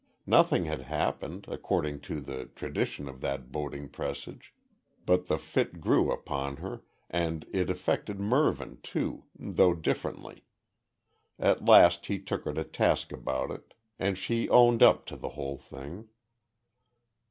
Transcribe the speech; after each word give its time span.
Nothing 0.25 0.65
had 0.65 0.81
happened, 0.81 1.45
according 1.47 1.99
to 1.99 2.21
the 2.21 2.47
tradition 2.47 3.07
of 3.07 3.21
that 3.21 3.51
boding 3.51 3.87
presage, 3.87 4.51
but 5.05 5.27
the 5.27 5.37
fit 5.37 5.79
grew 5.79 6.11
upon 6.11 6.57
her, 6.57 6.81
and 7.07 7.45
it 7.53 7.69
affected 7.69 8.19
Mervyn 8.19 8.79
too, 8.81 9.25
though 9.37 9.75
differently. 9.75 10.43
At 11.37 11.63
last 11.65 12.07
he 12.07 12.17
took 12.17 12.45
her 12.45 12.53
to 12.55 12.63
task 12.63 13.11
about 13.11 13.51
it, 13.51 13.75
and 13.99 14.17
she 14.17 14.49
owned 14.49 14.81
up 14.81 15.05
to 15.05 15.15
the 15.15 15.29
whole 15.29 15.59
thing. 15.59 16.07